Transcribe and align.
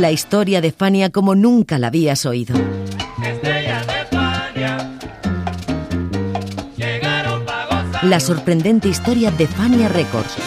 La 0.00 0.10
historia 0.10 0.62
de 0.62 0.72
Fania 0.72 1.10
como 1.10 1.34
nunca 1.34 1.78
la 1.78 1.88
habías 1.88 2.24
oído. 2.24 2.56
La 8.04 8.18
sorprendente 8.18 8.88
historia 8.88 9.30
de 9.30 9.46
Fania 9.46 9.90
Records. 9.90 10.38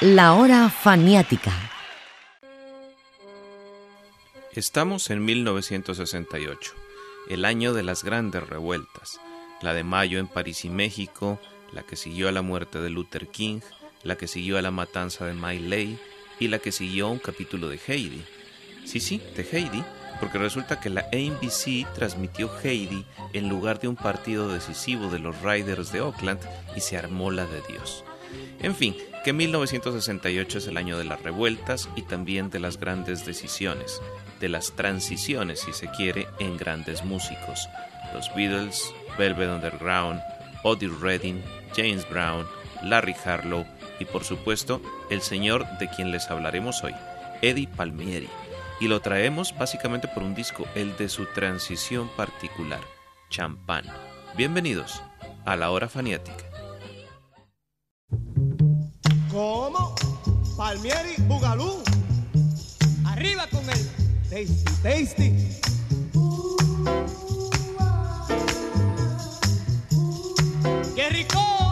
La 0.00 0.34
hora 0.34 0.68
faniática. 0.68 1.52
Estamos 4.52 5.10
en 5.10 5.24
1968, 5.24 6.72
el 7.28 7.44
año 7.44 7.72
de 7.72 7.84
las 7.84 8.02
grandes 8.02 8.48
revueltas, 8.48 9.20
la 9.60 9.72
de 9.74 9.84
mayo 9.84 10.18
en 10.18 10.26
París 10.26 10.64
y 10.64 10.70
México, 10.70 11.38
la 11.70 11.84
que 11.84 11.94
siguió 11.94 12.28
a 12.28 12.32
la 12.32 12.42
muerte 12.42 12.80
de 12.80 12.90
Luther 12.90 13.28
King, 13.28 13.60
la 14.02 14.16
que 14.16 14.28
siguió 14.28 14.58
a 14.58 14.62
la 14.62 14.70
matanza 14.70 15.26
de 15.26 15.34
My 15.34 15.58
Lai 15.58 15.98
y 16.38 16.48
la 16.48 16.58
que 16.58 16.72
siguió 16.72 17.06
a 17.06 17.10
un 17.10 17.18
capítulo 17.18 17.68
de 17.68 17.78
Heidi. 17.86 18.22
Sí, 18.84 19.00
sí, 19.00 19.20
de 19.36 19.42
Heidi, 19.42 19.84
porque 20.20 20.38
resulta 20.38 20.80
que 20.80 20.90
la 20.90 21.02
ABC 21.12 21.86
transmitió 21.94 22.50
Heidi 22.62 23.04
en 23.32 23.48
lugar 23.48 23.80
de 23.80 23.88
un 23.88 23.96
partido 23.96 24.48
decisivo 24.48 25.08
de 25.08 25.18
los 25.18 25.40
Riders 25.42 25.92
de 25.92 26.00
Oakland 26.00 26.40
y 26.76 26.80
se 26.80 26.96
armó 26.96 27.30
la 27.30 27.46
de 27.46 27.62
Dios. 27.68 28.04
En 28.60 28.74
fin, 28.74 28.96
que 29.24 29.32
1968 29.32 30.58
es 30.58 30.66
el 30.66 30.76
año 30.76 30.98
de 30.98 31.04
las 31.04 31.22
revueltas 31.22 31.88
y 31.96 32.02
también 32.02 32.50
de 32.50 32.60
las 32.60 32.78
grandes 32.78 33.24
decisiones, 33.24 34.00
de 34.40 34.48
las 34.48 34.72
transiciones, 34.72 35.60
si 35.60 35.72
se 35.72 35.88
quiere, 35.90 36.26
en 36.40 36.56
grandes 36.56 37.04
músicos. 37.04 37.68
Los 38.14 38.32
Beatles, 38.34 38.92
Velvet 39.18 39.48
Underground, 39.48 40.20
Otis 40.64 40.92
Redding, 41.00 41.42
James 41.76 42.08
Brown, 42.08 42.46
Larry 42.82 43.14
Harlow 43.24 43.64
y 44.02 44.04
por 44.04 44.24
supuesto 44.24 44.82
el 45.10 45.22
señor 45.22 45.66
de 45.78 45.88
quien 45.88 46.10
les 46.10 46.30
hablaremos 46.30 46.82
hoy, 46.84 46.94
Eddie 47.40 47.68
Palmieri. 47.68 48.28
Y 48.80 48.88
lo 48.88 49.00
traemos 49.00 49.56
básicamente 49.56 50.08
por 50.08 50.24
un 50.24 50.34
disco, 50.34 50.64
el 50.74 50.96
de 50.96 51.08
su 51.08 51.26
transición 51.26 52.08
particular, 52.16 52.80
Champán. 53.30 53.84
Bienvenidos 54.36 55.00
a 55.44 55.54
la 55.54 55.70
hora 55.70 55.88
faniática. 55.88 56.44
¿Cómo? 59.30 59.94
Palmieri 60.56 61.14
Bugalú. 61.28 61.82
Arriba 63.06 63.46
con 63.46 63.62
él. 63.70 63.88
Tasty, 64.28 64.82
tasty. 64.82 65.32
¡Qué 70.96 71.08
rico! 71.08 71.71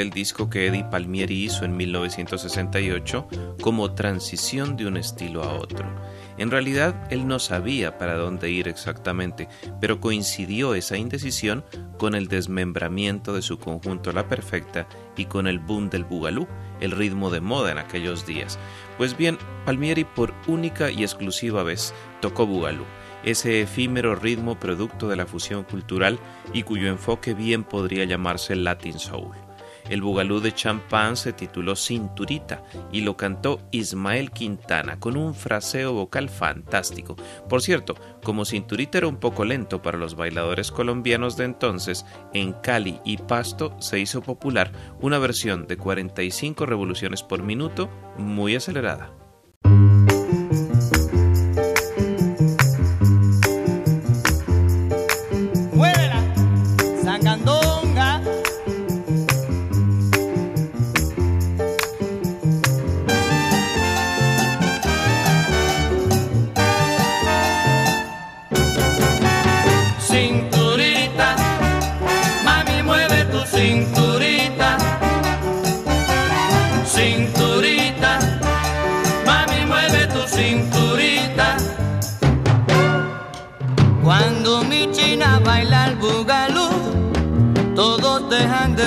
El 0.00 0.10
disco 0.10 0.50
que 0.50 0.66
Eddie 0.66 0.84
Palmieri 0.84 1.44
hizo 1.44 1.64
en 1.64 1.76
1968 1.76 3.28
como 3.60 3.94
transición 3.94 4.76
de 4.76 4.86
un 4.86 4.96
estilo 4.96 5.42
a 5.42 5.54
otro. 5.54 5.86
En 6.38 6.50
realidad, 6.50 7.06
él 7.10 7.26
no 7.26 7.38
sabía 7.38 7.96
para 7.98 8.16
dónde 8.16 8.50
ir 8.50 8.68
exactamente, 8.68 9.48
pero 9.80 10.00
coincidió 10.00 10.74
esa 10.74 10.96
indecisión 10.96 11.64
con 11.98 12.14
el 12.14 12.28
desmembramiento 12.28 13.32
de 13.32 13.42
su 13.42 13.58
conjunto 13.58 14.12
La 14.12 14.28
Perfecta 14.28 14.86
y 15.16 15.24
con 15.24 15.46
el 15.46 15.58
boom 15.58 15.88
del 15.88 16.04
bugalú, 16.04 16.46
el 16.80 16.90
ritmo 16.90 17.30
de 17.30 17.40
moda 17.40 17.72
en 17.72 17.78
aquellos 17.78 18.26
días. 18.26 18.58
Pues 18.98 19.16
bien, 19.16 19.38
Palmieri 19.64 20.04
por 20.04 20.34
única 20.46 20.90
y 20.90 21.02
exclusiva 21.02 21.62
vez 21.62 21.94
tocó 22.20 22.46
bugalú, 22.46 22.84
ese 23.24 23.62
efímero 23.62 24.14
ritmo 24.14 24.58
producto 24.58 25.08
de 25.08 25.16
la 25.16 25.26
fusión 25.26 25.64
cultural 25.64 26.18
y 26.52 26.64
cuyo 26.64 26.88
enfoque 26.88 27.34
bien 27.34 27.64
podría 27.64 28.04
llamarse 28.04 28.54
Latin 28.56 28.98
Soul. 28.98 29.45
El 29.88 30.02
bugalú 30.02 30.40
de 30.40 30.52
Champagne 30.52 31.16
se 31.16 31.32
tituló 31.32 31.76
Cinturita 31.76 32.64
y 32.92 33.02
lo 33.02 33.16
cantó 33.16 33.60
Ismael 33.70 34.30
Quintana 34.30 34.98
con 34.98 35.16
un 35.16 35.34
fraseo 35.34 35.92
vocal 35.92 36.28
fantástico. 36.28 37.16
Por 37.48 37.62
cierto, 37.62 37.94
como 38.22 38.44
Cinturita 38.44 38.98
era 38.98 39.08
un 39.08 39.16
poco 39.16 39.44
lento 39.44 39.82
para 39.82 39.98
los 39.98 40.16
bailadores 40.16 40.72
colombianos 40.72 41.36
de 41.36 41.44
entonces, 41.44 42.04
en 42.34 42.52
Cali 42.52 43.00
y 43.04 43.18
Pasto 43.18 43.76
se 43.80 43.98
hizo 43.98 44.22
popular 44.22 44.72
una 45.00 45.18
versión 45.18 45.66
de 45.66 45.76
45 45.76 46.66
revoluciones 46.66 47.22
por 47.22 47.42
minuto 47.42 47.88
muy 48.18 48.56
acelerada. 48.56 49.25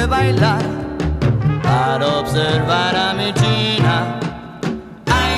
Bailar 0.09 0.61
para 1.63 2.05
observar 2.19 2.95
a 2.95 3.13
mi 3.13 3.31
china. 3.33 4.19
Ay, 5.05 5.35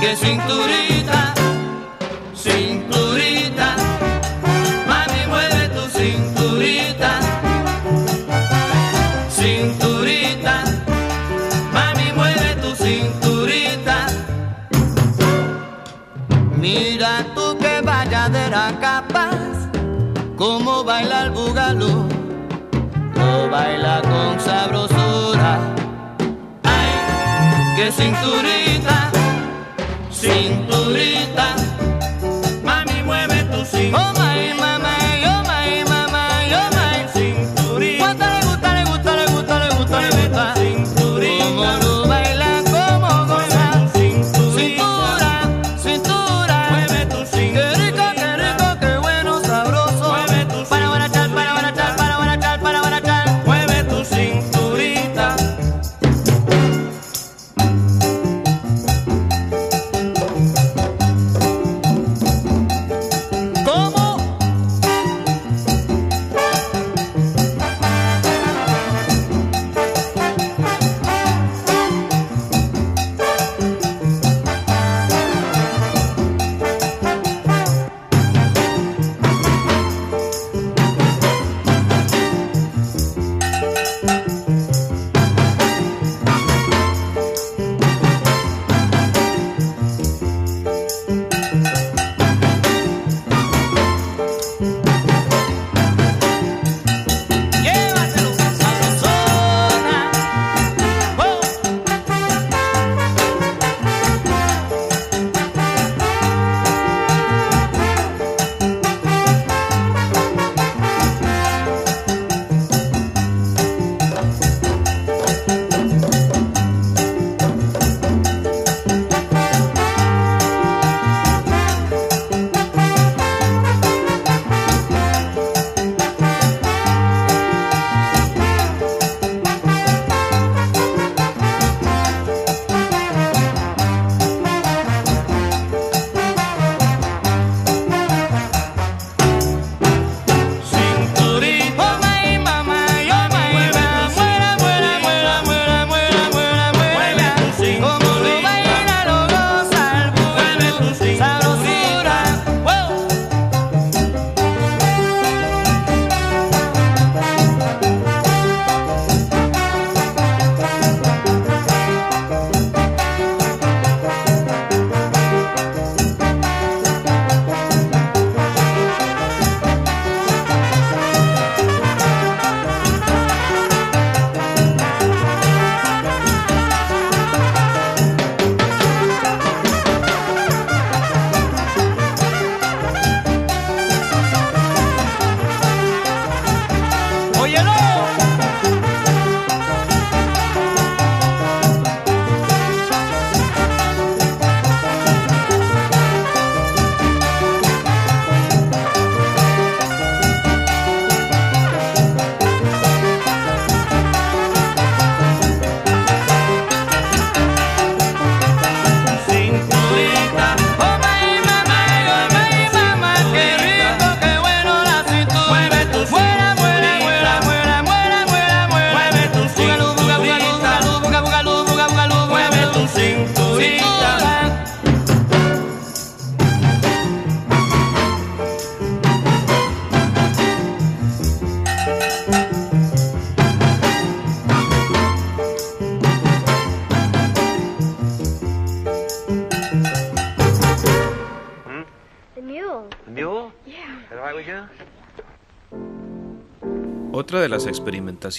qué 0.00 0.16
cinturita, 0.16 1.34
cinturita, 2.34 3.76
Mami 4.88 5.22
mueve 5.28 5.68
tu 5.76 5.84
cinturita. 5.98 7.10
Cinturita, 9.38 10.54
mami 11.72 12.12
mueve 12.16 12.56
tu 12.62 12.74
cinturita. 12.74 14.06
mira 16.56 17.26
tú 17.34 17.58
que 17.58 17.80
valladera 17.82 18.72
capaz, 18.80 19.68
como 20.36 20.84
baila 20.84 21.24
el 21.24 21.30
bugalú, 21.30 22.01
baila 23.52 24.00
con 24.00 24.40
sabrosura. 24.40 25.60
Ay, 26.64 26.90
qué 27.76 27.92
cinturita, 27.92 29.12
cinturita. 30.10 31.61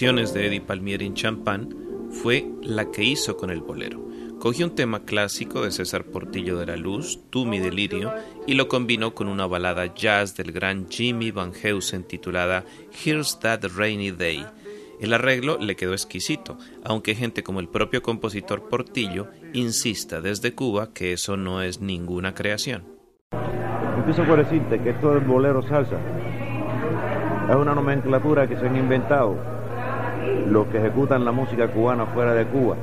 De 0.00 0.46
Eddie 0.48 0.60
Palmieri 0.60 1.06
en 1.06 1.14
champán 1.14 1.68
fue 2.10 2.50
la 2.62 2.90
que 2.90 3.04
hizo 3.04 3.36
con 3.36 3.50
el 3.50 3.60
bolero. 3.60 4.04
Cogió 4.40 4.66
un 4.66 4.74
tema 4.74 5.04
clásico 5.04 5.62
de 5.62 5.70
César 5.70 6.02
Portillo 6.06 6.58
de 6.58 6.66
la 6.66 6.76
Luz, 6.76 7.20
Tú 7.30 7.46
mi 7.46 7.60
delirio, 7.60 8.12
y 8.44 8.54
lo 8.54 8.66
combinó 8.66 9.14
con 9.14 9.28
una 9.28 9.46
balada 9.46 9.94
jazz 9.94 10.36
del 10.36 10.50
gran 10.50 10.88
Jimmy 10.90 11.30
Van 11.30 11.52
Heusen 11.54 12.02
titulada 12.02 12.64
Here's 13.04 13.38
That 13.38 13.60
Rainy 13.76 14.10
Day. 14.10 14.44
El 15.00 15.12
arreglo 15.12 15.58
le 15.58 15.76
quedó 15.76 15.92
exquisito, 15.92 16.58
aunque 16.84 17.14
gente 17.14 17.44
como 17.44 17.60
el 17.60 17.68
propio 17.68 18.02
compositor 18.02 18.68
Portillo 18.68 19.28
insista 19.52 20.20
desde 20.20 20.56
Cuba 20.56 20.92
que 20.92 21.12
eso 21.12 21.36
no 21.36 21.62
es 21.62 21.80
ninguna 21.80 22.34
creación. 22.34 22.82
Empiezo 23.96 24.24
por 24.24 24.38
decirte 24.38 24.82
que 24.82 24.90
esto 24.90 25.14
del 25.14 25.22
bolero 25.22 25.62
salsa 25.68 26.00
es 27.48 27.54
una 27.54 27.76
nomenclatura 27.76 28.48
que 28.48 28.56
se 28.56 28.66
han 28.66 28.76
inventado 28.76 29.54
los 30.48 30.66
que 30.68 30.78
ejecutan 30.78 31.24
la 31.24 31.32
música 31.32 31.68
cubana 31.68 32.06
fuera 32.06 32.34
de 32.34 32.46
Cuba, 32.46 32.76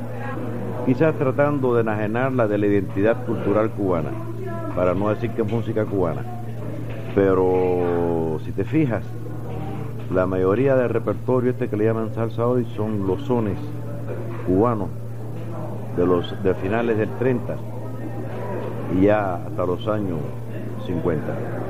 quizás 0.86 1.16
tratando 1.16 1.76
de 1.76 1.82
enajenarla 1.82 2.48
de 2.48 2.58
la 2.58 2.68
identidad 2.68 3.26
cultural 3.26 3.70
cubana, 3.72 4.10
para 4.76 4.94
no 4.94 5.10
decir 5.10 5.32
que 5.32 5.42
es 5.42 5.52
música 5.52 5.86
cubana. 5.86 6.24
Pero 7.14 8.40
si 8.46 8.52
te 8.52 8.64
fijas, 8.64 9.04
la 10.14 10.26
mayoría 10.26 10.76
del 10.76 10.90
repertorio 10.90 11.52
este 11.52 11.70
que 11.70 11.78
le 11.78 11.86
llaman 11.86 12.14
salsa 12.14 12.46
hoy 12.46 12.66
son 12.76 13.08
los 13.08 13.22
sones 13.22 13.58
cubanos 14.46 14.90
de 15.96 16.06
los 16.06 16.44
de 16.44 16.54
finales 16.56 16.98
del 16.98 17.10
30 17.18 17.56
y 18.98 19.06
ya 19.06 19.36
hasta 19.36 19.66
los 19.66 19.88
años 19.88 20.20
50. 20.86 21.61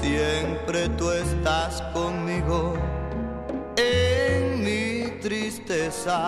Siempre 0.00 0.88
tú 0.90 1.10
estás 1.10 1.82
conmigo 1.92 2.74
en 3.76 4.64
mi 4.64 5.20
tristeza. 5.20 6.18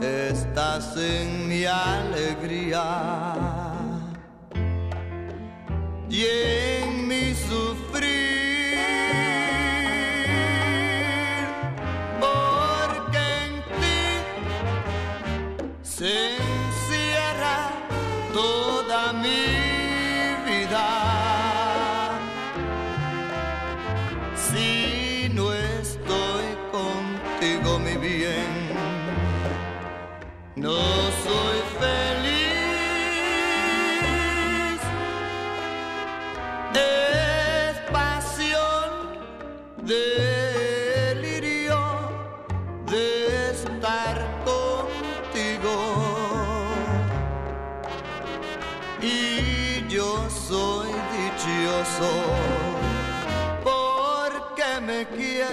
Estás 0.00 0.96
en 0.96 1.48
mi 1.48 1.64
alegría 1.64 3.20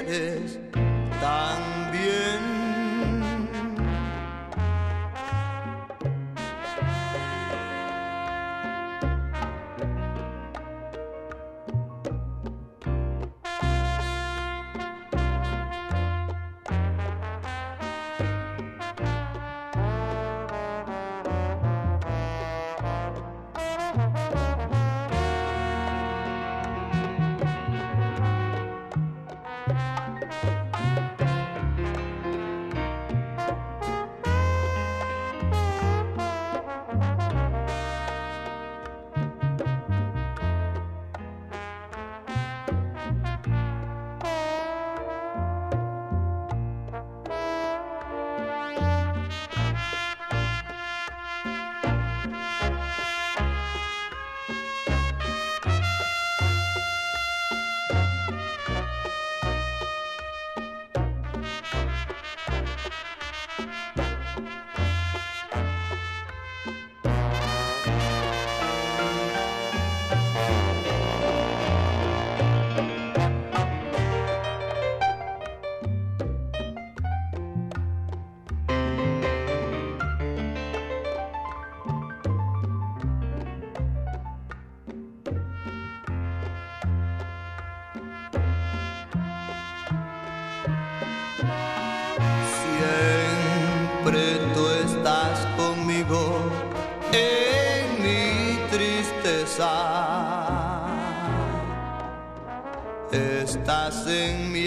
me 0.05 0.56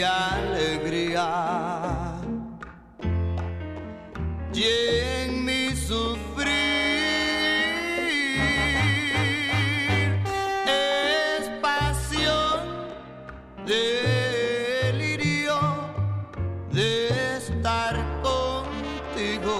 alegría 0.03 1.31
y 4.55 4.65
en 4.65 5.45
mi 5.45 5.77
sufrir. 5.77 6.51
Es 10.67 11.49
pasión, 11.61 12.61
delirio 13.67 15.59
de 16.73 17.37
estar 17.37 17.95
contigo. 18.23 19.57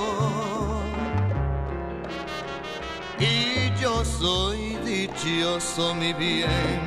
Y 3.19 3.71
yo 3.81 4.05
soy 4.05 4.77
dichoso, 4.85 5.95
mi 5.95 6.13
bien, 6.13 6.81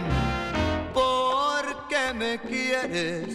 porque 0.94 2.14
me 2.14 2.40
quieres 2.40 3.33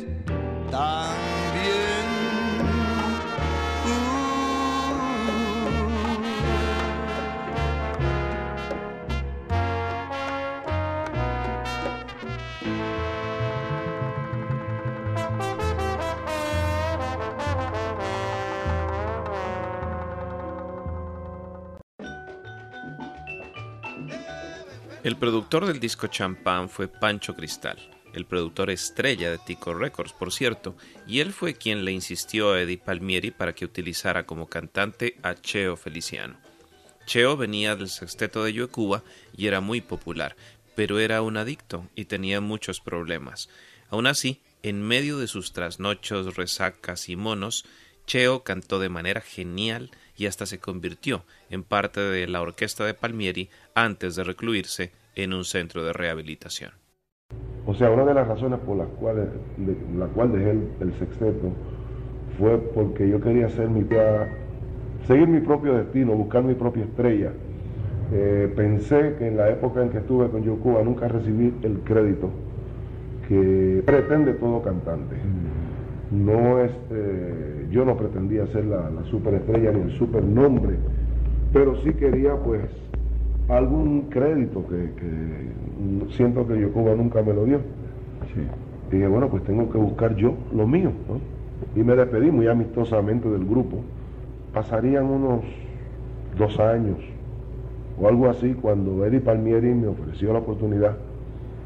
El 25.04 25.16
productor 25.16 25.64
del 25.64 25.78
disco 25.78 26.08
Champán 26.08 26.68
fue 26.68 26.88
Pancho 26.88 27.36
Cristal, 27.36 27.78
el 28.14 28.26
productor 28.26 28.68
estrella 28.70 29.30
de 29.30 29.38
Tico 29.38 29.72
Records, 29.72 30.12
por 30.12 30.32
cierto, 30.32 30.76
y 31.06 31.20
él 31.20 31.32
fue 31.32 31.54
quien 31.54 31.84
le 31.84 31.92
insistió 31.92 32.52
a 32.52 32.60
Eddie 32.60 32.78
Palmieri 32.78 33.30
para 33.30 33.54
que 33.54 33.64
utilizara 33.64 34.26
como 34.26 34.48
cantante 34.48 35.16
a 35.22 35.36
Cheo 35.36 35.76
Feliciano. 35.76 36.36
Cheo 37.06 37.36
venía 37.36 37.76
del 37.76 37.88
sexteto 37.88 38.42
de 38.42 38.66
Cuba 38.66 39.04
y 39.36 39.46
era 39.46 39.60
muy 39.60 39.80
popular, 39.80 40.34
pero 40.74 40.98
era 40.98 41.22
un 41.22 41.36
adicto 41.36 41.88
y 41.94 42.06
tenía 42.06 42.40
muchos 42.40 42.80
problemas. 42.80 43.48
Aún 43.90 44.08
así, 44.08 44.42
en 44.64 44.82
medio 44.82 45.18
de 45.18 45.28
sus 45.28 45.52
trasnochos, 45.52 46.34
resacas 46.34 47.08
y 47.08 47.14
monos, 47.14 47.64
Cheo 48.06 48.42
cantó 48.42 48.80
de 48.80 48.88
manera 48.88 49.20
genial 49.20 49.92
y 50.18 50.26
hasta 50.26 50.44
se 50.44 50.58
convirtió 50.58 51.22
en 51.48 51.62
parte 51.62 52.00
de 52.00 52.26
la 52.26 52.42
orquesta 52.42 52.84
de 52.84 52.92
Palmieri 52.92 53.48
antes 53.74 54.16
de 54.16 54.24
recluirse 54.24 54.92
en 55.14 55.32
un 55.32 55.44
centro 55.44 55.84
de 55.84 55.94
rehabilitación. 55.94 56.72
O 57.66 57.74
sea, 57.74 57.90
una 57.90 58.04
de 58.04 58.14
las 58.14 58.26
razones 58.26 58.58
por 58.60 58.76
las 58.76 58.88
cuales 58.88 59.28
de, 59.56 59.76
la 59.96 60.06
cual 60.06 60.32
dejé 60.32 60.50
el, 60.50 60.68
el, 60.80 60.98
sexteto 60.98 61.52
fue 62.38 62.58
porque 62.58 63.08
yo 63.08 63.20
quería 63.20 63.46
hacer 63.46 63.68
mi 63.68 63.84
seguir 65.06 65.28
mi 65.28 65.40
propio 65.40 65.74
destino, 65.74 66.12
buscar 66.12 66.42
mi 66.42 66.54
propia 66.54 66.84
estrella. 66.84 67.32
Eh, 68.12 68.52
pensé 68.56 69.16
que 69.18 69.28
en 69.28 69.36
la 69.36 69.50
época 69.50 69.82
en 69.82 69.90
que 69.90 69.98
estuve 69.98 70.30
con 70.30 70.42
Yocuba 70.42 70.82
nunca 70.82 71.08
recibí 71.08 71.52
el 71.62 71.80
crédito 71.80 72.30
que 73.28 73.82
pretende 73.84 74.32
todo 74.34 74.62
cantante. 74.62 75.16
No 76.10 76.60
es, 76.60 76.72
eh, 76.90 77.47
yo 77.70 77.84
no 77.84 77.96
pretendía 77.96 78.46
ser 78.48 78.64
la, 78.66 78.90
la 78.90 79.04
superestrella 79.04 79.72
ni 79.72 79.80
el 79.80 79.98
supernombre, 79.98 80.76
pero 81.52 81.76
sí 81.82 81.92
quería 81.94 82.36
pues 82.36 82.62
algún 83.48 84.02
crédito 84.10 84.66
que, 84.66 84.92
que 84.94 86.16
siento 86.16 86.46
que 86.46 86.60
Yocuba 86.60 86.94
nunca 86.94 87.22
me 87.22 87.32
lo 87.32 87.44
dio. 87.44 87.58
Sí. 88.34 88.40
Y 88.90 88.96
dije, 88.96 89.08
bueno, 89.08 89.28
pues 89.28 89.44
tengo 89.44 89.70
que 89.70 89.78
buscar 89.78 90.16
yo 90.16 90.34
lo 90.54 90.66
mío. 90.66 90.92
¿no? 91.08 91.80
Y 91.80 91.84
me 91.84 91.94
despedí 91.94 92.30
muy 92.30 92.46
amistosamente 92.46 93.28
del 93.28 93.44
grupo. 93.44 93.78
Pasarían 94.52 95.04
unos 95.04 95.44
dos 96.36 96.58
años 96.60 96.98
o 98.00 98.08
algo 98.08 98.28
así 98.28 98.54
cuando 98.54 99.04
Eddie 99.04 99.20
Palmieri 99.20 99.74
me 99.74 99.88
ofreció 99.88 100.32
la 100.32 100.38
oportunidad 100.38 100.96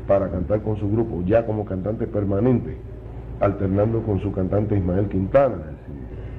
para 0.06 0.30
cantar 0.30 0.62
con 0.62 0.76
su 0.76 0.90
grupo, 0.90 1.22
ya 1.24 1.46
como 1.46 1.64
cantante 1.64 2.06
permanente, 2.06 2.76
alternando 3.40 4.02
con 4.02 4.20
su 4.20 4.32
cantante 4.32 4.76
Ismael 4.76 5.08
Quintana. 5.08 5.71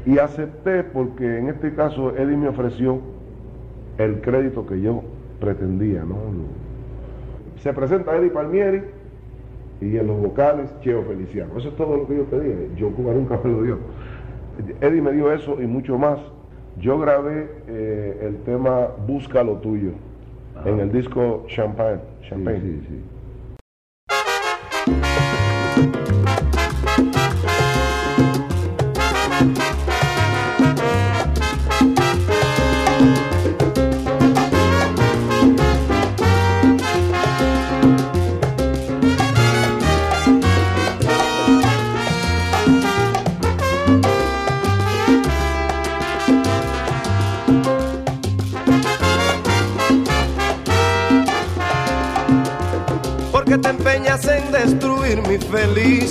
Y 0.05 0.17
acepté 0.17 0.83
porque 0.83 1.39
en 1.39 1.47
este 1.49 1.73
caso 1.73 2.15
Eddie 2.15 2.37
me 2.37 2.49
ofreció 2.49 2.99
el 3.97 4.21
crédito 4.21 4.65
que 4.65 4.81
yo 4.81 5.03
pretendía, 5.39 6.03
¿no? 6.03 6.17
Se 7.57 7.71
presenta 7.73 8.15
Eddie 8.17 8.29
Palmieri 8.29 8.81
y 9.79 9.97
en 9.97 10.07
los 10.07 10.19
vocales 10.19 10.69
Cheo 10.81 11.03
Feliciano. 11.03 11.57
Eso 11.57 11.69
es 11.69 11.75
todo 11.75 11.97
lo 11.97 12.07
que 12.07 12.17
yo 12.17 12.25
pedía. 12.25 12.55
Yo 12.75 12.89
Cuba 12.91 13.13
nunca 13.13 13.39
me 13.43 13.51
lo 13.51 13.63
dio. 13.63 13.77
Eddie 14.81 15.01
me 15.01 15.11
dio 15.13 15.31
eso 15.31 15.61
y 15.61 15.67
mucho 15.67 15.97
más. 15.97 16.19
Yo 16.79 16.99
grabé 16.99 17.49
eh, 17.67 18.19
el 18.23 18.37
tema 18.43 18.87
Busca 19.07 19.43
lo 19.43 19.57
tuyo 19.57 19.91
ah. 20.55 20.63
en 20.65 20.79
el 20.79 20.91
disco 20.91 21.45
Champagne. 21.47 22.01
Champagne. 22.21 22.59
Sí, 22.59 22.81
sí, 22.87 23.01
sí. 24.87 25.12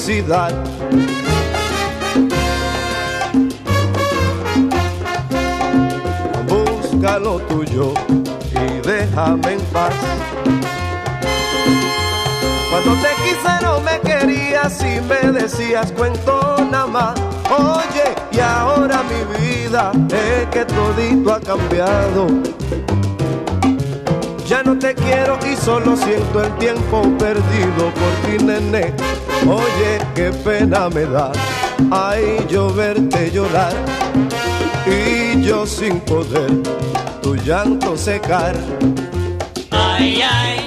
Felicidad. 0.03 0.53
Busca 6.49 7.19
lo 7.19 7.39
tuyo 7.41 7.95
y 8.51 8.87
déjame 8.87 9.53
en 9.53 9.61
paz. 9.73 9.95
Cuando 12.71 13.01
te 13.01 13.09
quise 13.23 13.63
no 13.63 13.81
me 13.81 14.01
querías 14.01 14.83
y 14.83 15.01
me 15.03 15.33
decías 15.33 15.93
cuento 15.93 16.57
nada 16.71 16.87
más. 16.87 17.21
Oye, 17.51 18.15
y 18.33 18.41
ahora 18.41 19.03
mi 19.05 19.47
vida 19.47 19.93
es 20.09 20.49
que 20.49 20.65
todito 20.65 21.35
ha 21.35 21.41
cambiado. 21.41 22.27
Ya 24.49 24.63
no 24.63 24.79
te 24.79 24.95
quiero 24.95 25.39
y 25.51 25.57
solo 25.57 25.97
siento 25.97 26.43
el 26.43 26.53
tiempo 26.59 27.03
perdido 27.19 27.93
por 27.95 28.31
ti, 28.31 28.45
nene. 28.45 28.93
Oye, 29.47 29.99
qué 30.15 30.31
pena 30.45 30.89
me 30.89 31.05
da, 31.05 31.33
ay, 31.91 32.47
yo 32.49 32.73
verte 32.73 33.31
llorar 33.33 33.73
y 34.87 35.43
yo 35.43 35.67
sin 35.67 35.99
poder 36.01 36.51
tu 37.23 37.35
llanto 37.35 37.97
secar. 37.97 38.55
Ay, 39.71 40.23
ay, 40.23 40.62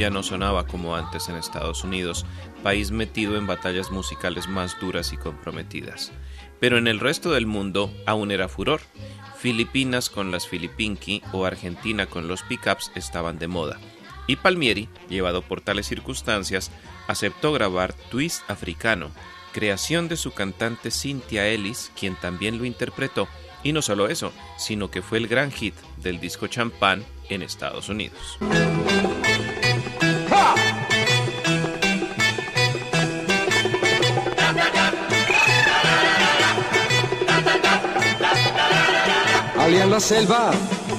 ya 0.00 0.08
no 0.08 0.22
sonaba 0.22 0.66
como 0.66 0.96
antes 0.96 1.28
en 1.28 1.36
Estados 1.36 1.84
Unidos, 1.84 2.24
país 2.62 2.90
metido 2.90 3.36
en 3.36 3.46
batallas 3.46 3.90
musicales 3.90 4.48
más 4.48 4.80
duras 4.80 5.12
y 5.12 5.18
comprometidas. 5.18 6.10
Pero 6.58 6.78
en 6.78 6.88
el 6.88 7.00
resto 7.00 7.32
del 7.32 7.44
mundo 7.44 7.92
aún 8.06 8.30
era 8.30 8.48
furor. 8.48 8.80
Filipinas 9.36 10.08
con 10.08 10.30
las 10.30 10.48
Filipinki 10.48 11.22
o 11.32 11.44
Argentina 11.44 12.06
con 12.06 12.28
los 12.28 12.42
pickups 12.42 12.92
estaban 12.94 13.38
de 13.38 13.48
moda. 13.48 13.78
Y 14.26 14.36
Palmieri, 14.36 14.88
llevado 15.10 15.42
por 15.42 15.60
tales 15.60 15.86
circunstancias, 15.86 16.70
aceptó 17.06 17.52
grabar 17.52 17.92
Twist 18.10 18.48
Africano, 18.48 19.10
creación 19.52 20.08
de 20.08 20.16
su 20.16 20.32
cantante 20.32 20.90
Cynthia 20.90 21.46
Ellis, 21.46 21.92
quien 21.94 22.16
también 22.16 22.56
lo 22.56 22.64
interpretó, 22.64 23.28
y 23.62 23.72
no 23.72 23.82
solo 23.82 24.08
eso, 24.08 24.32
sino 24.56 24.90
que 24.90 25.02
fue 25.02 25.18
el 25.18 25.28
gran 25.28 25.52
hit 25.52 25.74
del 25.98 26.20
disco 26.20 26.46
Champagne 26.46 27.04
en 27.28 27.42
Estados 27.42 27.90
Unidos. 27.90 28.38
La 39.90 39.98
selva, 39.98 40.52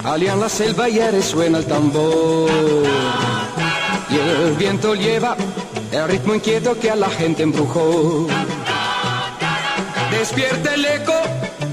allá 0.03 0.33
en 0.33 0.41
la 0.41 0.49
selva 0.49 0.89
ya 0.89 1.11
resuena 1.11 1.59
el 1.59 1.65
tambor. 1.65 2.51
Y 4.09 4.15
el 4.17 4.53
viento 4.57 4.95
lleva 4.95 5.37
el 5.93 6.07
ritmo 6.09 6.35
inquieto 6.35 6.77
que 6.77 6.91
a 6.91 6.97
la 6.97 7.09
gente 7.09 7.43
embrujó. 7.43 8.27
Despierta 10.11 10.73
el 10.73 10.83
eco 10.83 11.13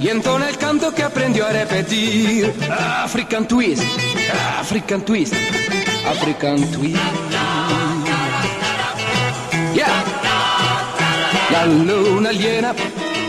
y 0.00 0.10
entona 0.10 0.48
el 0.48 0.56
canto 0.58 0.94
que 0.94 1.02
aprendió 1.02 1.44
a 1.44 1.50
repetir. 1.50 2.54
African 2.70 3.48
twist, 3.48 3.82
African 4.60 5.04
twist, 5.04 5.34
African 6.08 6.70
twist. 6.70 7.00
Yeah. 9.74 10.04
La 11.50 11.66
luna 11.66 12.30
llena, 12.30 12.72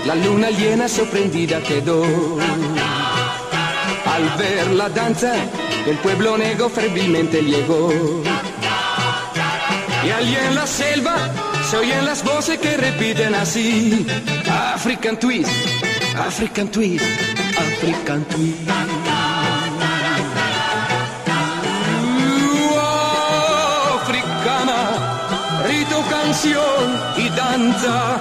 la 0.06 0.14
luna 0.14 0.52
llena 0.52 0.88
sorprendida 0.88 1.60
quedó. 1.62 2.06
Al 4.20 4.38
ver 4.38 4.72
la 4.72 4.90
danza, 4.90 5.34
el 5.88 5.98
pueblo 6.00 6.38
negro 6.38 6.68
febilmente 6.70 7.42
llegó. 7.42 7.90
Y 10.06 10.12
allí 10.12 10.36
en 10.36 10.56
la 10.56 10.68
selva 10.68 11.16
se 11.70 11.78
oyen 11.78 12.06
las 12.06 12.22
voces 12.26 12.60
que 12.60 12.76
repiten 12.76 13.34
así. 13.34 14.06
African 14.74 15.18
twist, 15.18 15.50
African 16.18 16.68
twist, 16.68 17.06
African 17.58 18.26
twist. 18.26 18.70
Uh, 22.62 22.80
africana, 24.02 25.64
rito, 25.66 26.04
canción 26.10 27.02
y 27.16 27.30
danza. 27.30 28.20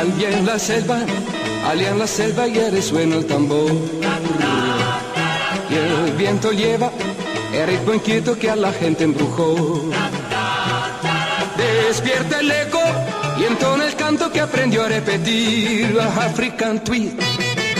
Allí 0.00 0.24
en 0.24 0.46
la 0.46 0.58
selva, 0.58 0.98
allí 1.68 1.84
en 1.84 1.98
la 1.98 2.06
selva 2.06 2.46
ya 2.46 2.70
resuena 2.70 3.16
el 3.16 3.26
tambor. 3.26 3.70
Y 5.70 5.74
el 5.74 6.12
viento 6.16 6.52
lleva 6.52 6.90
el 7.52 7.66
ritmo 7.66 7.92
inquieto 7.92 8.38
que 8.38 8.48
a 8.48 8.56
la 8.56 8.72
gente 8.72 9.04
embrujó. 9.04 9.90
Despierta 11.58 12.40
el 12.40 12.50
eco 12.50 12.80
y 13.38 13.44
entona 13.44 13.88
el 13.88 13.94
canto 13.94 14.32
que 14.32 14.40
aprendió 14.40 14.84
a 14.84 14.88
repetir. 14.88 15.94
African 16.00 16.82
twist, 16.82 17.20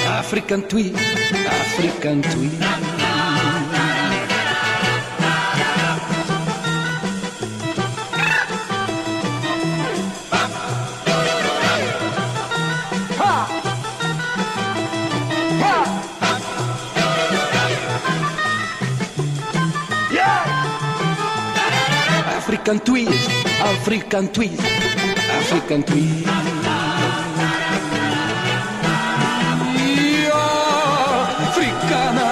African 0.07 0.69
twist, 0.69 0.97
African 1.49 2.21
twist. 2.21 2.90
African 22.71 22.87
twist, 22.87 23.31
African 23.61 24.29
twist, 24.29 24.63
African 24.63 25.83
twist. 25.83 26.27
Io, 29.75 30.43
Africana, 31.51 32.29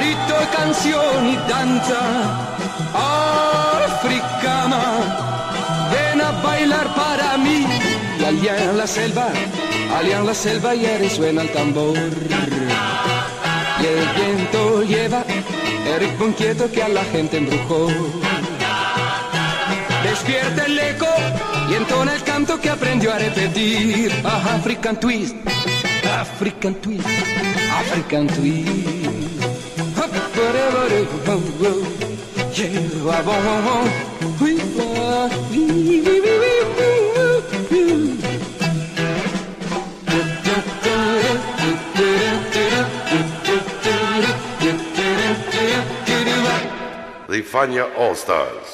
rito 0.00 0.34
e 0.40 0.46
canzoni, 0.56 1.36
danza. 1.46 2.00
Africana, 3.84 4.82
ven 5.92 6.22
a 6.22 6.30
bailar 6.42 6.94
para 6.94 7.36
mí. 7.36 7.66
Y 8.18 8.24
allá 8.24 8.72
la 8.72 8.86
selva, 8.86 9.28
allá 9.94 10.20
en 10.20 10.26
la 10.26 10.34
selva 10.34 10.74
ya 10.74 10.96
resuena 10.96 11.42
el 11.42 11.52
tambor. 11.52 11.98
Y 13.78 13.84
el 13.84 14.08
viento 14.16 14.84
lleva 14.84 15.22
el 15.86 16.00
ritmo 16.00 16.28
inquieto 16.28 16.72
que 16.72 16.82
a 16.82 16.88
la 16.88 17.04
gente 17.04 17.36
embrujó. 17.36 17.90
Despierta 20.26 20.64
el 20.64 20.78
eco 20.78 21.06
y 21.68 21.74
entona 21.74 22.14
el 22.14 22.22
canto 22.22 22.58
que 22.58 22.70
aprendió 22.70 23.12
a 23.12 23.18
repetir. 23.18 24.10
Ah, 24.24 24.54
African 24.54 24.98
twist, 24.98 25.36
African 26.18 26.74
twist, 26.76 27.06
African 27.70 28.26
twist. 28.28 28.68
The 47.28 47.42
Fania 47.42 47.84
All 47.98 48.14
Stars. 48.14 48.73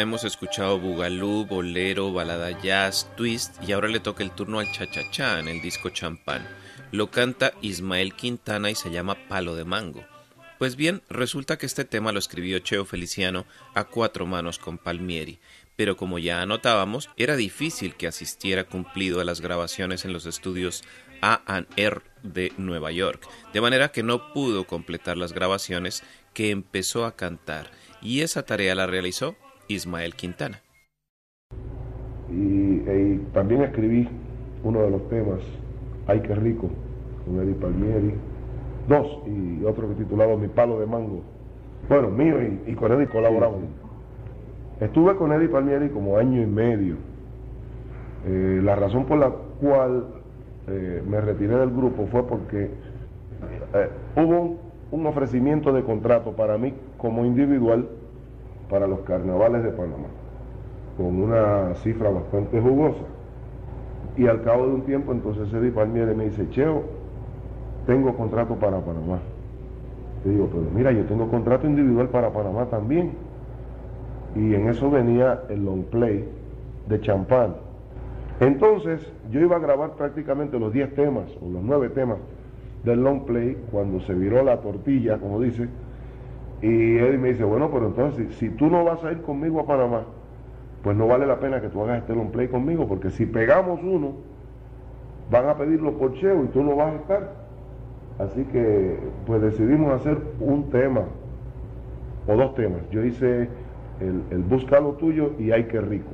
Hemos 0.00 0.24
escuchado 0.24 0.78
bugalú, 0.78 1.44
bolero, 1.46 2.12
balada 2.12 2.50
jazz, 2.62 3.10
twist 3.16 3.56
y 3.62 3.72
ahora 3.72 3.88
le 3.88 4.00
toca 4.00 4.22
el 4.22 4.30
turno 4.30 4.58
al 4.58 4.72
cha-cha-cha 4.72 5.38
en 5.38 5.48
el 5.48 5.60
disco 5.60 5.90
Champán. 5.90 6.46
Lo 6.90 7.10
canta 7.10 7.52
Ismael 7.60 8.14
Quintana 8.14 8.70
y 8.70 8.74
se 8.74 8.90
llama 8.90 9.16
Palo 9.28 9.54
de 9.54 9.64
Mango. 9.64 10.04
Pues 10.58 10.76
bien, 10.76 11.02
resulta 11.08 11.58
que 11.58 11.66
este 11.66 11.84
tema 11.84 12.12
lo 12.12 12.18
escribió 12.18 12.58
Cheo 12.58 12.84
Feliciano 12.84 13.46
a 13.74 13.84
cuatro 13.84 14.26
manos 14.26 14.58
con 14.58 14.78
Palmieri, 14.78 15.38
pero 15.76 15.96
como 15.96 16.18
ya 16.18 16.42
anotábamos, 16.42 17.08
era 17.16 17.36
difícil 17.36 17.94
que 17.94 18.06
asistiera 18.06 18.64
cumplido 18.64 19.20
a 19.20 19.24
las 19.24 19.40
grabaciones 19.40 20.04
en 20.04 20.12
los 20.12 20.26
estudios 20.26 20.82
A&R 21.22 22.02
de 22.22 22.52
Nueva 22.56 22.90
York, 22.90 23.26
de 23.52 23.60
manera 23.60 23.92
que 23.92 24.02
no 24.02 24.32
pudo 24.32 24.66
completar 24.66 25.16
las 25.16 25.32
grabaciones 25.32 26.02
que 26.34 26.50
empezó 26.50 27.04
a 27.04 27.16
cantar, 27.16 27.70
y 28.02 28.20
esa 28.20 28.44
tarea 28.44 28.74
la 28.74 28.86
realizó 28.86 29.36
Ismael 29.70 30.14
Quintana. 30.14 30.60
Y, 32.30 33.18
también 33.32 33.62
escribí 33.62 34.08
uno 34.64 34.82
de 34.82 34.90
los 34.90 35.08
temas, 35.08 35.40
Ay, 36.06 36.20
qué 36.20 36.34
rico, 36.34 36.68
con 37.24 37.40
Eddie 37.40 37.54
Palmieri. 37.54 38.14
Dos, 38.88 39.06
y 39.26 39.64
otro 39.64 39.86
titulado 39.88 40.36
Mi 40.36 40.48
palo 40.48 40.80
de 40.80 40.86
mango. 40.86 41.22
Bueno, 41.88 42.10
mío 42.10 42.36
y, 42.66 42.74
con 42.74 42.92
Eddie 42.92 43.06
colaboramos. 43.06 43.60
Estuve 44.80 45.14
con 45.16 45.32
Eddie 45.32 45.48
Palmieri 45.48 45.88
como 45.90 46.16
año 46.16 46.42
y 46.42 46.46
medio. 46.46 46.96
Eh, 48.26 48.60
la 48.62 48.74
razón 48.74 49.06
por 49.06 49.18
la 49.18 49.30
cual 49.60 50.06
eh, 50.68 51.02
me 51.06 51.20
retiré 51.20 51.56
del 51.56 51.70
grupo 51.70 52.06
fue 52.10 52.26
porque 52.26 52.70
eh, 53.74 53.88
hubo 54.16 54.56
un 54.90 55.06
ofrecimiento 55.06 55.72
de 55.72 55.82
contrato 55.82 56.32
para 56.32 56.58
mí 56.58 56.74
como 56.98 57.24
individual 57.24 57.88
para 58.70 58.86
los 58.86 59.00
carnavales 59.00 59.64
de 59.64 59.70
Panamá, 59.70 60.08
con 60.96 61.20
una 61.20 61.74
cifra 61.76 62.10
bastante 62.10 62.60
jugosa. 62.60 63.02
Y 64.16 64.26
al 64.26 64.42
cabo 64.42 64.66
de 64.66 64.74
un 64.74 64.82
tiempo, 64.82 65.12
entonces 65.12 65.52
Eddie 65.52 65.70
Palmieri 65.70 66.14
me 66.14 66.24
dice, 66.24 66.48
Cheo, 66.50 66.82
tengo 67.86 68.14
contrato 68.16 68.54
para 68.54 68.78
Panamá. 68.78 69.18
Le 70.24 70.32
digo, 70.32 70.48
pero 70.50 70.64
mira, 70.74 70.92
yo 70.92 71.04
tengo 71.04 71.28
contrato 71.28 71.66
individual 71.66 72.08
para 72.08 72.30
Panamá 72.30 72.66
también. 72.66 73.12
Y 74.36 74.54
en 74.54 74.68
eso 74.68 74.90
venía 74.90 75.42
el 75.48 75.64
long 75.64 75.84
play 75.84 76.28
de 76.88 77.00
champán. 77.00 77.56
Entonces, 78.40 79.12
yo 79.30 79.40
iba 79.40 79.56
a 79.56 79.58
grabar 79.58 79.92
prácticamente 79.92 80.58
los 80.58 80.72
10 80.72 80.94
temas 80.94 81.24
o 81.42 81.50
los 81.50 81.62
9 81.62 81.90
temas 81.90 82.18
del 82.84 83.02
long 83.02 83.24
play 83.24 83.56
cuando 83.70 84.00
se 84.00 84.14
viró 84.14 84.42
la 84.42 84.58
tortilla, 84.58 85.18
como 85.18 85.40
dice. 85.40 85.68
Y 86.62 86.98
Eddie 86.98 87.18
me 87.18 87.28
dice, 87.28 87.44
bueno, 87.44 87.70
pero 87.72 87.86
entonces, 87.86 88.34
si, 88.34 88.48
si 88.48 88.50
tú 88.50 88.68
no 88.68 88.84
vas 88.84 89.02
a 89.04 89.12
ir 89.12 89.22
conmigo 89.22 89.60
a 89.60 89.66
Panamá, 89.66 90.04
pues 90.82 90.96
no 90.96 91.06
vale 91.06 91.26
la 91.26 91.40
pena 91.40 91.60
que 91.60 91.68
tú 91.68 91.82
hagas 91.82 91.98
este 91.98 92.14
long 92.14 92.30
play 92.30 92.48
conmigo, 92.48 92.86
porque 92.86 93.10
si 93.10 93.26
pegamos 93.26 93.80
uno, 93.82 94.12
van 95.30 95.48
a 95.48 95.56
pedirlo 95.56 95.92
por 95.98 96.14
Cheo 96.14 96.44
y 96.44 96.48
tú 96.48 96.62
no 96.62 96.76
vas 96.76 96.92
a 96.92 96.96
estar. 96.96 97.32
Así 98.18 98.44
que, 98.44 98.98
pues 99.26 99.40
decidimos 99.40 99.92
hacer 99.98 100.18
un 100.40 100.70
tema, 100.70 101.04
o 102.26 102.36
dos 102.36 102.54
temas. 102.54 102.82
Yo 102.90 103.02
hice 103.04 103.48
el, 104.00 104.22
el 104.30 104.42
Busca 104.42 104.80
lo 104.80 104.92
tuyo 104.92 105.32
y 105.38 105.52
Ay, 105.52 105.64
qué 105.64 105.80
rico. 105.80 106.10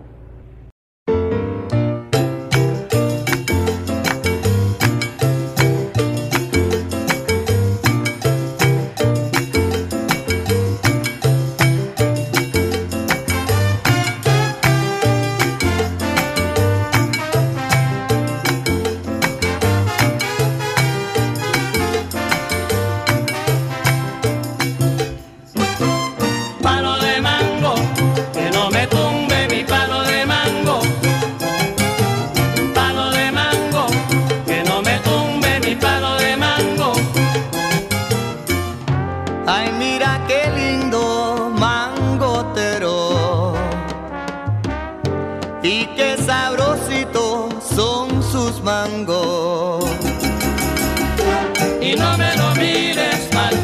Y 51.83 51.97
no 51.97 52.17
me 52.17 52.35
lo 52.35 52.55
mires 52.55 53.29
mal 53.35 53.55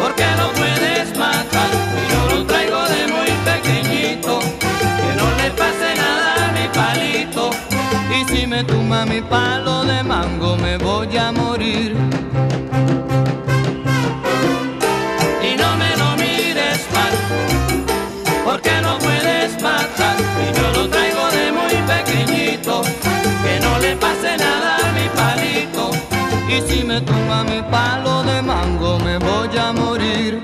porque 0.00 0.24
lo 0.38 0.50
puedes 0.54 1.14
matar. 1.18 1.68
Y 1.98 2.12
yo 2.12 2.36
lo 2.36 2.46
traigo 2.46 2.80
de 2.88 3.06
muy 3.06 3.30
pequeñito, 3.44 4.38
que 4.40 5.10
no 5.14 5.26
le 5.36 5.50
pase 5.50 5.94
nada 5.94 6.48
a 6.48 6.52
mi 6.52 6.68
palito. 6.68 7.50
Y 8.18 8.24
si 8.34 8.46
me 8.46 8.64
tumba 8.64 9.04
mi 9.04 9.20
palo 9.20 9.84
de 9.84 10.02
mango, 10.02 10.56
me 10.56 10.78
voy 10.78 11.14
a 11.18 11.30
morir. 11.30 11.94
Me 26.98 27.04
tumba 27.06 27.44
mi 27.44 27.62
palo 27.70 28.22
de 28.24 28.42
mango, 28.42 28.98
me 28.98 29.18
voy 29.18 29.56
a 29.56 29.72
morir. 29.72 30.40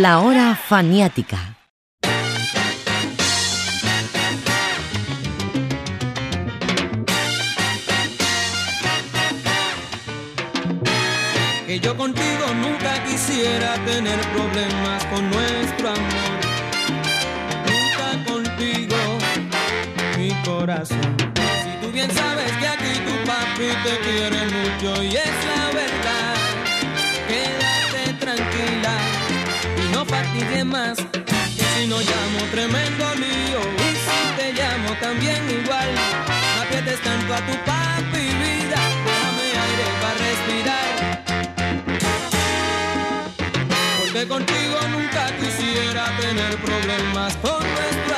La 0.00 0.20
hora 0.20 0.56
faniática. 0.56 1.58
que 11.66 11.78
yo 11.78 11.94
contigo 11.94 12.46
nunca 12.62 13.04
quisiera 13.04 13.74
tener 13.84 14.18
problemas 14.30 15.04
con 15.12 15.30
nuestro 15.30 15.90
amor. 15.90 16.38
Nunca 17.68 18.32
contigo, 18.32 18.96
mi 20.16 20.30
corazón. 20.42 21.16
Si 21.64 21.86
tú 21.86 21.92
bien 21.92 22.10
sabes 22.10 22.50
que 22.52 22.66
aquí 22.66 22.94
tu 23.06 23.28
papi 23.28 23.68
te 23.84 23.98
quiere 24.08 24.40
mucho 24.46 25.02
y 25.02 25.16
es 25.16 25.36
la 25.54 25.66
verdad, 25.80 26.34
quédate 27.28 28.14
tranquila 28.14 29.21
fatigue 30.32 30.64
más. 30.64 30.96
Que 30.96 31.64
si 31.74 31.86
no 31.86 31.98
llamo 31.98 32.40
tremendo 32.50 33.14
lío 33.16 33.60
y 33.60 33.94
si 34.04 34.20
te 34.36 34.52
llamo 34.52 34.94
también 35.00 35.42
igual, 35.50 35.88
no 36.56 36.62
aprietes 36.62 37.00
tanto 37.00 37.34
a 37.34 37.38
tu 37.38 37.52
papi 37.64 38.26
vida, 38.44 38.80
dame 39.06 39.46
aire 39.66 39.86
para 40.00 40.16
respirar. 40.28 40.94
Porque 43.98 44.26
contigo 44.28 44.78
nunca 44.90 45.22
quisiera 45.36 46.04
tener 46.20 46.56
problemas 46.58 47.34
por 47.36 47.60
nuestro 47.64 48.11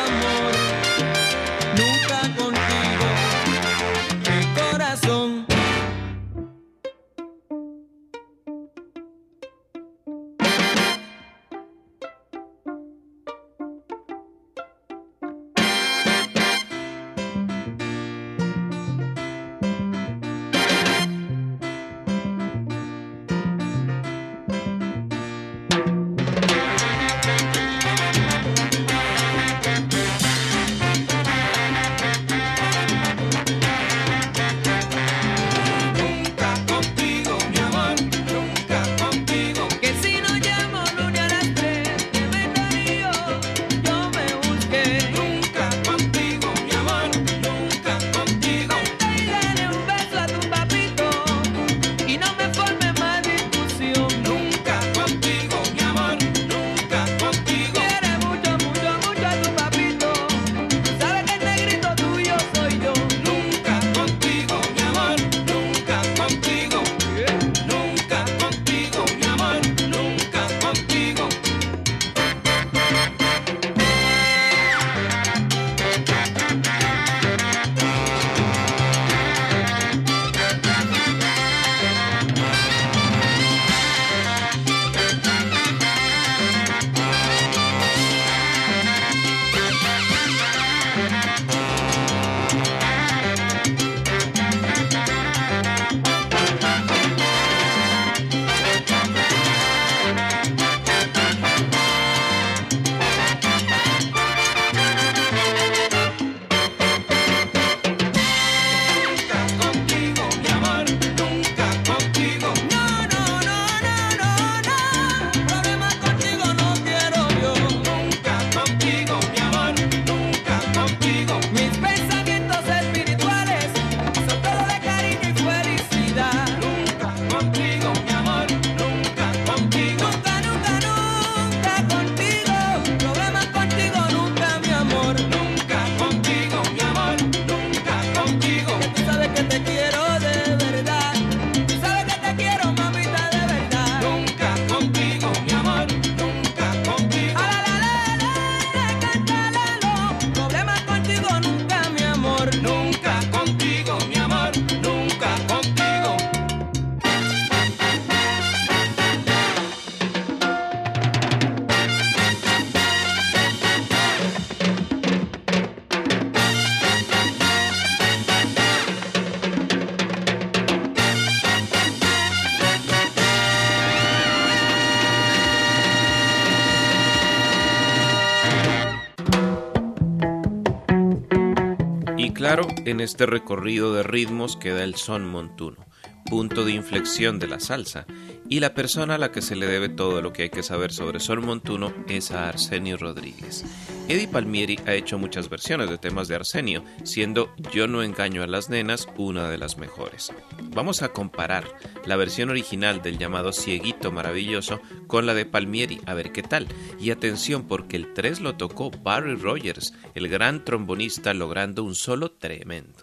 claro, 182.54 182.68
en 182.84 183.00
este 183.00 183.26
recorrido 183.26 183.92
de 183.94 184.04
ritmos 184.04 184.56
queda 184.56 184.84
el 184.84 184.94
son 184.94 185.26
montuno, 185.26 185.84
punto 186.26 186.64
de 186.64 186.70
inflexión 186.70 187.40
de 187.40 187.48
la 187.48 187.58
salsa, 187.58 188.06
y 188.48 188.60
la 188.60 188.74
persona 188.74 189.14
a 189.14 189.18
la 189.18 189.32
que 189.32 189.42
se 189.42 189.56
le 189.56 189.66
debe 189.66 189.88
todo 189.88 190.20
lo 190.20 190.32
que 190.32 190.42
hay 190.42 190.50
que 190.50 190.62
saber 190.62 190.92
sobre 190.92 191.20
son 191.20 191.44
montuno 191.44 191.92
es 192.08 192.30
a 192.30 192.48
Arsenio 192.48 192.96
Rodríguez. 192.96 193.64
Eddie 194.08 194.28
Palmieri 194.28 194.78
ha 194.86 194.92
hecho 194.92 195.18
muchas 195.18 195.48
versiones 195.48 195.88
de 195.88 195.98
temas 195.98 196.28
de 196.28 196.34
Arsenio, 196.34 196.84
siendo 197.04 197.54
Yo 197.72 197.88
no 197.88 198.02
engaño 198.02 198.42
a 198.42 198.46
las 198.46 198.68
nenas 198.68 199.08
una 199.16 199.48
de 199.48 199.56
las 199.56 199.78
mejores. 199.78 200.32
Vamos 200.74 201.02
a 201.02 201.08
comparar 201.08 201.64
la 202.04 202.16
versión 202.16 202.50
original 202.50 203.00
del 203.00 203.18
llamado 203.18 203.52
Cieguito 203.52 204.12
Maravilloso 204.12 204.80
con 205.06 205.24
la 205.24 205.32
de 205.32 205.46
Palmieri, 205.46 206.00
a 206.06 206.14
ver 206.14 206.32
qué 206.32 206.42
tal. 206.42 206.68
Y 207.00 207.10
atención 207.10 207.66
porque 207.66 207.96
el 207.96 208.12
3 208.12 208.40
lo 208.40 208.56
tocó 208.56 208.90
Barry 208.90 209.36
Rogers, 209.36 209.94
el 210.14 210.28
gran 210.28 210.64
trombonista 210.64 211.32
logrando 211.32 211.82
un 211.82 211.94
solo 211.94 212.32
tremendo. 212.32 213.02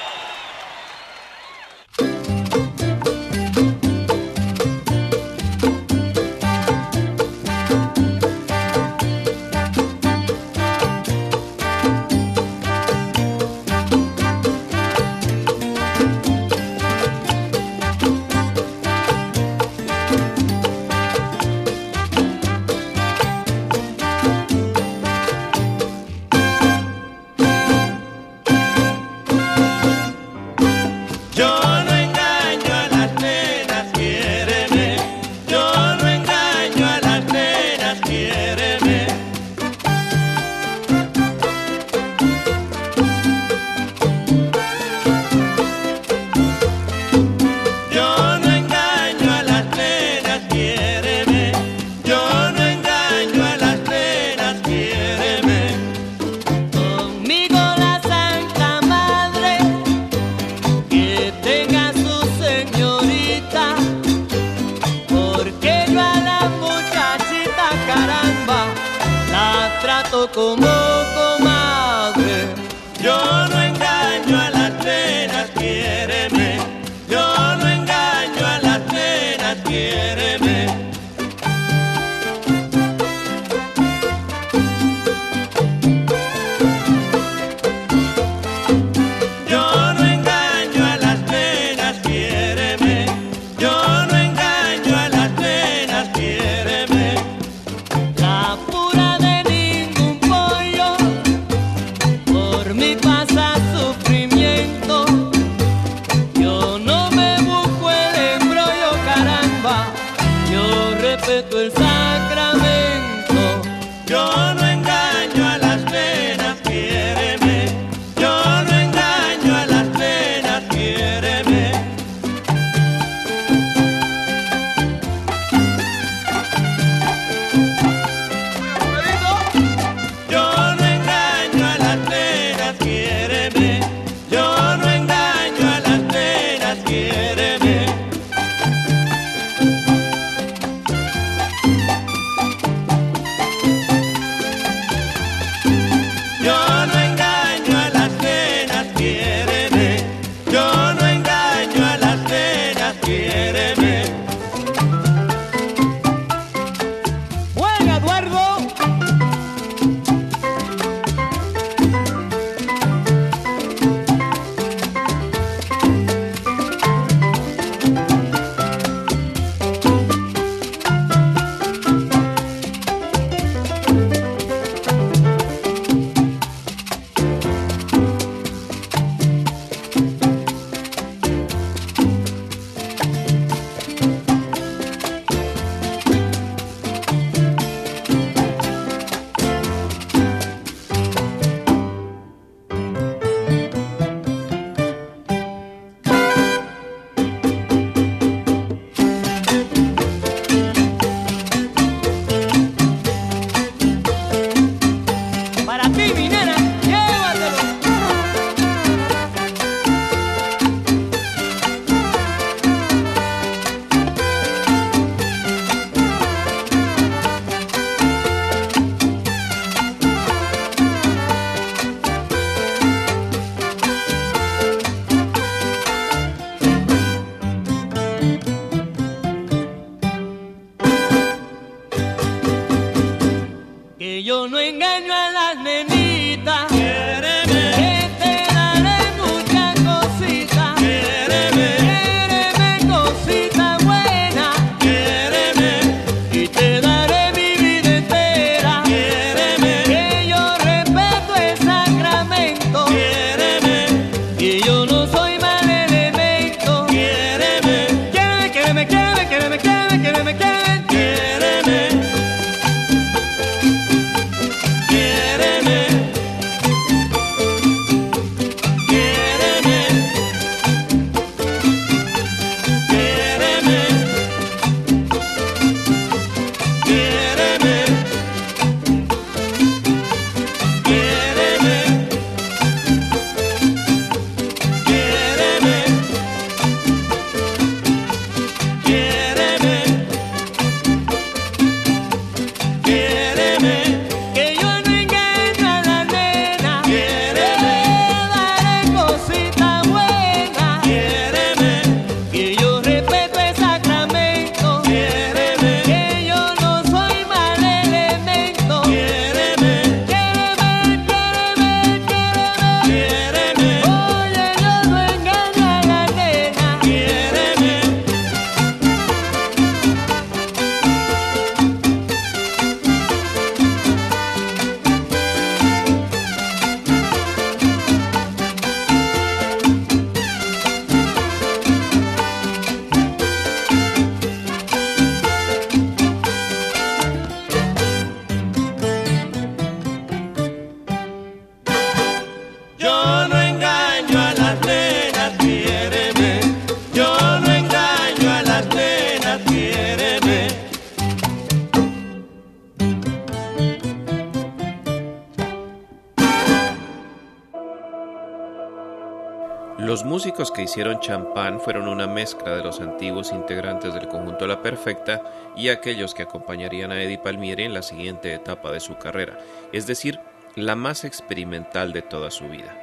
Hicieron 360.71 361.01
champán 361.01 361.59
fueron 361.59 361.89
una 361.89 362.07
mezcla 362.07 362.55
de 362.55 362.63
los 362.63 362.79
antiguos 362.79 363.33
integrantes 363.33 363.93
del 363.93 364.07
conjunto 364.07 364.47
La 364.47 364.61
Perfecta 364.61 365.21
y 365.57 365.67
aquellos 365.67 366.13
que 366.13 366.23
acompañarían 366.23 366.93
a 366.93 367.03
Eddie 367.03 367.17
Palmieri 367.17 367.63
en 367.63 367.73
la 367.73 367.81
siguiente 367.81 368.33
etapa 368.33 368.71
de 368.71 368.79
su 368.79 368.97
carrera, 368.97 369.37
es 369.73 369.85
decir, 369.85 370.21
la 370.55 370.77
más 370.77 371.03
experimental 371.03 371.91
de 371.91 372.01
toda 372.01 372.31
su 372.31 372.47
vida. 372.47 372.73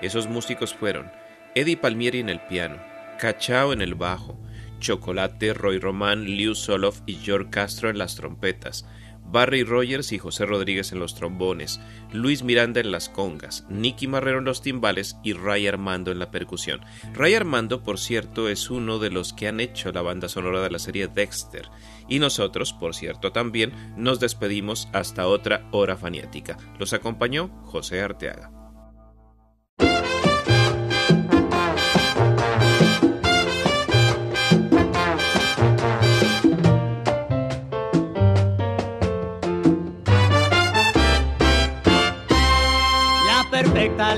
Esos 0.00 0.26
músicos 0.26 0.72
fueron 0.72 1.12
Eddie 1.54 1.76
Palmieri 1.76 2.20
en 2.20 2.30
el 2.30 2.40
piano, 2.40 2.78
Cachao 3.18 3.74
en 3.74 3.82
el 3.82 3.94
bajo, 3.94 4.38
Chocolate, 4.78 5.52
Roy 5.52 5.78
Román, 5.78 6.24
Liu 6.24 6.54
Soloff 6.54 7.02
y 7.04 7.16
George 7.16 7.50
Castro 7.50 7.90
en 7.90 7.98
las 7.98 8.14
trompetas, 8.14 8.86
Barry 9.24 9.64
Rogers 9.64 10.12
y 10.12 10.18
José 10.18 10.46
Rodríguez 10.46 10.92
en 10.92 11.00
los 11.00 11.14
trombones, 11.14 11.80
Luis 12.12 12.42
Miranda 12.42 12.80
en 12.80 12.92
las 12.92 13.08
congas, 13.08 13.66
Nicky 13.68 14.06
Marrero 14.06 14.38
en 14.38 14.44
los 14.44 14.62
timbales 14.62 15.16
y 15.22 15.32
Ray 15.32 15.66
Armando 15.66 16.12
en 16.12 16.18
la 16.18 16.30
percusión. 16.30 16.80
Ray 17.14 17.34
Armando, 17.34 17.82
por 17.82 17.98
cierto, 17.98 18.48
es 18.48 18.70
uno 18.70 18.98
de 18.98 19.10
los 19.10 19.32
que 19.32 19.48
han 19.48 19.60
hecho 19.60 19.92
la 19.92 20.02
banda 20.02 20.28
sonora 20.28 20.60
de 20.60 20.70
la 20.70 20.78
serie 20.78 21.08
Dexter. 21.08 21.68
Y 22.08 22.18
nosotros, 22.18 22.72
por 22.72 22.94
cierto, 22.94 23.32
también 23.32 23.72
nos 23.96 24.20
despedimos 24.20 24.88
hasta 24.92 25.26
otra 25.26 25.66
hora 25.72 25.96
faniática. 25.96 26.56
Los 26.78 26.92
acompañó 26.92 27.48
José 27.64 28.02
Arteaga. 28.02 28.50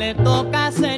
Le 0.06 0.14
toca, 0.14 0.70
señores. 0.70 0.95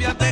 cámbiate. 0.00 0.29